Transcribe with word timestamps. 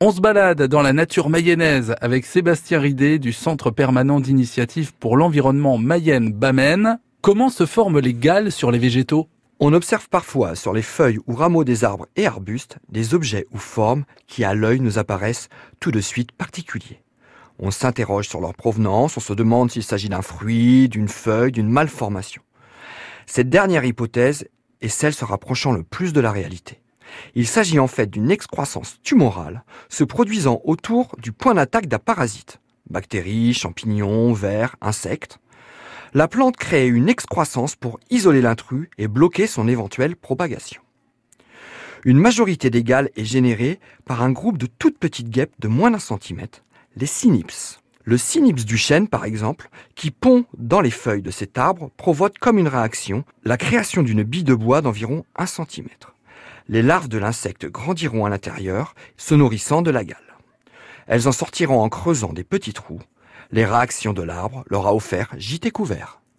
On 0.00 0.12
se 0.12 0.20
balade 0.20 0.62
dans 0.62 0.80
la 0.80 0.92
nature 0.92 1.28
mayonnaise 1.28 1.96
avec 2.00 2.24
Sébastien 2.24 2.78
Ridé 2.78 3.18
du 3.18 3.32
Centre 3.32 3.72
permanent 3.72 4.20
d'initiative 4.20 4.94
pour 4.94 5.16
l'environnement 5.16 5.76
Mayenne-Bamène. 5.76 7.00
Comment 7.20 7.48
se 7.48 7.66
forment 7.66 7.98
les 7.98 8.14
galles 8.14 8.52
sur 8.52 8.70
les 8.70 8.78
végétaux? 8.78 9.28
On 9.58 9.72
observe 9.72 10.08
parfois 10.08 10.54
sur 10.54 10.72
les 10.72 10.82
feuilles 10.82 11.18
ou 11.26 11.34
rameaux 11.34 11.64
des 11.64 11.82
arbres 11.82 12.06
et 12.14 12.28
arbustes 12.28 12.78
des 12.88 13.12
objets 13.12 13.48
ou 13.50 13.58
formes 13.58 14.04
qui 14.28 14.44
à 14.44 14.54
l'œil 14.54 14.78
nous 14.78 15.00
apparaissent 15.00 15.48
tout 15.80 15.90
de 15.90 16.00
suite 16.00 16.30
particuliers. 16.30 17.02
On 17.58 17.72
s'interroge 17.72 18.28
sur 18.28 18.40
leur 18.40 18.54
provenance, 18.54 19.16
on 19.16 19.20
se 19.20 19.32
demande 19.32 19.72
s'il 19.72 19.82
s'agit 19.82 20.08
d'un 20.08 20.22
fruit, 20.22 20.88
d'une 20.88 21.08
feuille, 21.08 21.50
d'une 21.50 21.68
malformation. 21.68 22.42
Cette 23.26 23.50
dernière 23.50 23.84
hypothèse 23.84 24.46
est 24.80 24.90
celle 24.90 25.12
se 25.12 25.24
rapprochant 25.24 25.72
le 25.72 25.82
plus 25.82 26.12
de 26.12 26.20
la 26.20 26.30
réalité. 26.30 26.80
Il 27.34 27.46
s'agit 27.46 27.78
en 27.78 27.86
fait 27.86 28.10
d'une 28.10 28.30
excroissance 28.30 28.98
tumorale 29.02 29.64
se 29.88 30.04
produisant 30.04 30.60
autour 30.64 31.14
du 31.18 31.32
point 31.32 31.54
d'attaque 31.54 31.86
d'un 31.86 31.98
parasite. 31.98 32.60
Bactéries, 32.90 33.54
champignons, 33.54 34.32
vers, 34.32 34.76
insectes. 34.80 35.38
La 36.14 36.26
plante 36.26 36.56
crée 36.56 36.88
une 36.88 37.08
excroissance 37.08 37.76
pour 37.76 38.00
isoler 38.10 38.40
l'intrus 38.40 38.88
et 38.96 39.08
bloquer 39.08 39.46
son 39.46 39.68
éventuelle 39.68 40.16
propagation. 40.16 40.80
Une 42.04 42.18
majorité 42.18 42.70
des 42.70 42.84
galles 42.84 43.10
est 43.16 43.24
générée 43.24 43.78
par 44.06 44.22
un 44.22 44.30
groupe 44.30 44.56
de 44.56 44.68
toutes 44.78 44.98
petites 44.98 45.28
guêpes 45.28 45.54
de 45.58 45.68
moins 45.68 45.90
d'un 45.90 45.98
centimètre, 45.98 46.62
les 46.96 47.06
cynips. 47.06 47.80
Le 48.04 48.16
cynips 48.16 48.64
du 48.64 48.78
chêne, 48.78 49.08
par 49.08 49.26
exemple, 49.26 49.68
qui 49.94 50.10
pond 50.10 50.46
dans 50.56 50.80
les 50.80 50.90
feuilles 50.90 51.20
de 51.20 51.30
cet 51.30 51.58
arbre, 51.58 51.90
provoque 51.98 52.38
comme 52.38 52.56
une 52.56 52.68
réaction 52.68 53.24
la 53.44 53.58
création 53.58 54.02
d'une 54.02 54.22
bille 54.22 54.44
de 54.44 54.54
bois 54.54 54.80
d'environ 54.80 55.26
un 55.36 55.44
centimètre 55.44 56.14
les 56.68 56.82
larves 56.82 57.08
de 57.08 57.18
l'insecte 57.18 57.66
grandiront 57.66 58.26
à 58.26 58.30
l'intérieur, 58.30 58.94
se 59.16 59.34
nourrissant 59.34 59.82
de 59.82 59.90
la 59.90 60.04
gale. 60.04 60.18
Elles 61.06 61.26
en 61.26 61.32
sortiront 61.32 61.80
en 61.80 61.88
creusant 61.88 62.32
des 62.32 62.44
petits 62.44 62.74
trous. 62.74 63.00
Les 63.50 63.64
réactions 63.64 64.12
de 64.12 64.22
l'arbre 64.22 64.64
leur 64.68 64.86
a 64.86 64.94
offert 64.94 65.34
gîte 65.38 65.70
couvert. 65.72 66.20